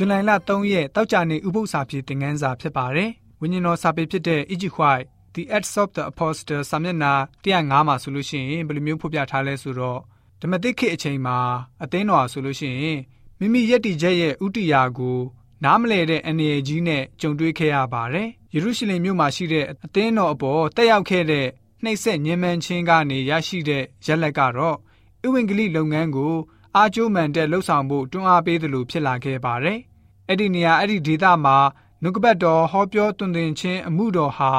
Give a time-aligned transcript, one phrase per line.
[0.00, 3.10] ဇွန်လလ3ရက်တောက်ကြနေဥပုသ္စာပြေသင်ခန်းစာဖြစ်ပါတယ်။
[3.40, 7.12] ဝိညာဉ်တော်စာပေဖြစ်တဲ့ Egypt White The Acts of the Apostle စာမျက်နှာ
[7.44, 10.00] 105မှာဆိုလို့ရှိရင်ဘယ်လိုမျိုးဖော်ပြထားလဲဆိုတော့
[10.40, 11.38] ဓမ္မတိခေအချိန်မှာ
[11.82, 13.00] အသင်းတော်ဆိုလို့ရှိရင်
[13.38, 15.18] မိမိယက်တီချက်ရဲ့ဥတီယာကို
[15.64, 21.46] နားမလဲတဲ့အနေအကြီးနဲ့ကြုံတွေ့ခဲ့ရပါတယ်။ယေရုရှလင်မြို့မှာရှိတဲ့အသင်းတော်အပေါ်တက်ရောက်ခဲ့တဲ့
[21.84, 24.76] နှိပ်စက်ညှဉ်းပန်းခြင်းကနေရရှိတဲ့ရက်လက်ကတော့
[25.26, 26.34] ဥဝင်ကလိလုပ်ငန်းကို
[26.76, 29.78] အားကျိုးမှန်တဲ့လှုပ်ဆောင်ဖို့တွန်းအားပေးသလိုဖြစ်လာခဲ့ပါတယ်။
[30.28, 31.56] အဲ့ဒီနေရာအဲ့ဒီဒေသမှာ
[32.02, 34.50] နှုတ်ကပတ်တော်ဟောပြောတွင်တင်ခြင်းအမှုတော်ဟာ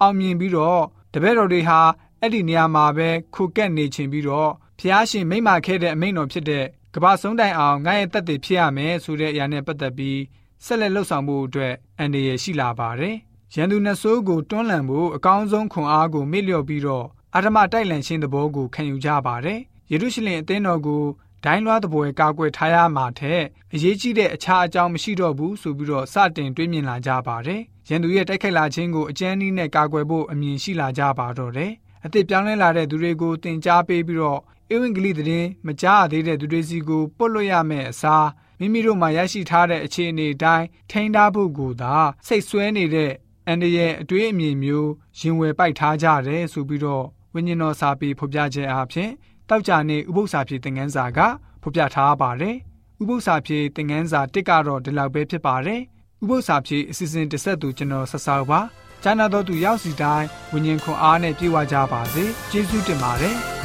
[0.00, 1.80] အောင်မြင်ပြီးတော့တပည့်တော်တွေဟာ
[2.20, 10.20] အဲ့ဒီနေရာမှာပဲခုကက်နေခြင်းပြီးတော့ဖျားရှင်မိမ့်မာခဲ့တဲ့အမိန့်တော်ဖြစ်တဲ့ကဘာဆုံးတိုင်အောင်ငါရဲ့တက်တည်ဖြစ်ရမယ်ဆိုတဲ့အရာနဲ့ပတ်သက်ပြီး
[10.64, 13.16] ဆက်လက်လှုပ်ဆောင်မှုအတွက်အန္တရာယ်ရှိလာပါတယ်။
[13.54, 21.02] ရန်သူနှဆိုးကိုတွန်းလှန်ဖို့အကောင်းဆုံးခွန်အားကိုမေ့လျော့ပြီးတော့အာဓမတိုက်လန်ခြင်းသဘောကိုခံယူကြပါတယ်။ယေရုရှလင်အသင်းတော်ကို
[21.46, 23.42] ဒိုင်းလွှားတပွဲကာကွယ်ထားရမှာထက်
[23.74, 31.72] အရေးကြီးတဲ့အခြားအကြောင်းမရှိတော့ဘူးဆိုပြီးတော့စတင်တွေးမြင်လာကြပါတယ်။ရန်သူရဲ့တိုက်ခိုက်လာခြင်းကိုအကြမ်းနည်းနဲ့ကာကွယ်ဖို့အမြင်ရှိလာကြပါတော့တယ်။
[32.04, 34.40] အသစ်ပြောင်းလဲလာတဲ့သူတွေကိုတင် जा ပေးပြီးတော့
[34.74, 38.28] ဧဝံဂေလိသတင်းမကြားသေးတဲ့သူတွေစီကိုပုတ်လွတ်ရမယ့်အစား
[38.60, 41.94] မိမိတို့မှာရရှိထားတဲ့အခြေအနေအတိုင်းထိန်းထားဖို့ကိုသာ
[42.26, 43.12] စိတ်ဆွဲနေတဲ့
[43.46, 49.10] အန်ဒီရဲ့အတွေးအမြင်မျိုးရင်ဝယ်ပိုက်ထားကြတယ်ဆိုပြီးတော့ဝိညာဉ်တော်စာပေဖော်ပြခြင်းအပြင်
[49.48, 51.18] တောက်ကြနေဥပု္ပ္ပစာပြေသင်ခန်းစာက
[51.62, 52.56] ဖော်ပြထားပါတယ်။
[53.00, 55.80] ဥပု္ပ္ပစာပြေသင်ခန်းစာတစ်ကတော့ဒီလောက်ပဲဖြစ်ပါတယ်။
[56.22, 58.60] ဥပု္ပ္ပစာပြေအစီအစဉ်တစ်ဆက်သူကျွန်တော်ဆက်ဆောက်ပါ။
[59.02, 63.36] ကျမ်းနာတော်သူရောက်စီတိုင်းဝိညာဉ်ခွန်အားနဲ့ပြေဝကြပါစေ။ကျေးဇူးတင်ပါတယ်။